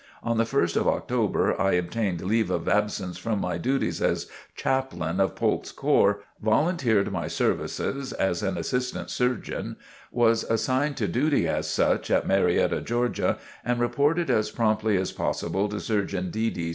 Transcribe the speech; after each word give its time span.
On 0.23 0.39
the 0.39 0.45
1st 0.45 0.77
of 0.77 0.87
October, 0.87 1.61
I 1.61 1.73
obtained 1.73 2.21
leave 2.23 2.49
of 2.49 2.67
absence 2.67 3.19
from 3.19 3.39
my 3.39 3.59
duties 3.59 4.01
as 4.01 4.25
Chaplain 4.55 5.19
of 5.19 5.35
Polk's 5.35 5.71
corps, 5.71 6.21
volunteered 6.41 7.11
my 7.11 7.27
services 7.27 8.11
as 8.11 8.41
an 8.41 8.57
Assistant 8.57 9.11
Surgeon, 9.11 9.75
was 10.11 10.43
assigned 10.45 10.97
to 10.97 11.07
duty 11.07 11.47
as 11.47 11.69
such 11.69 12.09
at 12.09 12.25
Marietta, 12.25 12.81
Georgia, 12.81 13.37
and 13.63 13.79
reported 13.79 14.31
as 14.31 14.49
promptly 14.49 14.97
as 14.97 15.11
possible 15.11 15.69
to 15.69 15.79
Surgeon 15.79 16.31
D. 16.31 16.49
D. 16.49 16.69